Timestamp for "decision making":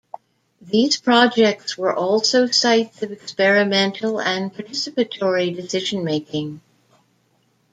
5.55-6.61